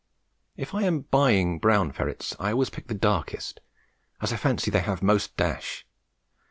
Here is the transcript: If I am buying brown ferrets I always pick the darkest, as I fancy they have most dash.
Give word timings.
If 0.57 0.73
I 0.73 0.81
am 0.81 1.01
buying 1.01 1.59
brown 1.59 1.91
ferrets 1.91 2.35
I 2.39 2.53
always 2.53 2.71
pick 2.71 2.87
the 2.87 2.95
darkest, 2.95 3.59
as 4.19 4.33
I 4.33 4.35
fancy 4.35 4.71
they 4.71 4.79
have 4.79 5.03
most 5.03 5.37
dash. 5.37 5.85